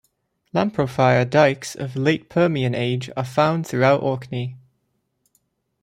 Lamprophyre 0.51 1.25
dykes 1.29 1.75
of 1.75 1.95
Late 1.95 2.27
Permian 2.27 2.73
age 2.73 3.11
are 3.15 3.23
found 3.23 3.67
throughout 3.67 4.01
Orkney. 4.01 4.57